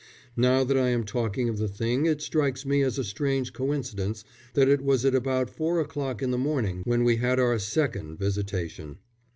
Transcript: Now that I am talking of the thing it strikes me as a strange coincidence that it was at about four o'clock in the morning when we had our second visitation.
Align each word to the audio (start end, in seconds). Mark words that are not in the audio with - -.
Now 0.35 0.63
that 0.63 0.77
I 0.79 0.89
am 0.89 1.03
talking 1.03 1.47
of 1.47 1.59
the 1.59 1.67
thing 1.67 2.07
it 2.07 2.23
strikes 2.23 2.65
me 2.65 2.81
as 2.81 2.97
a 2.97 3.03
strange 3.03 3.53
coincidence 3.53 4.23
that 4.55 4.67
it 4.67 4.81
was 4.81 5.05
at 5.05 5.13
about 5.13 5.51
four 5.51 5.79
o'clock 5.79 6.23
in 6.23 6.31
the 6.31 6.39
morning 6.39 6.81
when 6.85 7.03
we 7.03 7.17
had 7.17 7.37
our 7.39 7.59
second 7.59 8.17
visitation. 8.17 8.97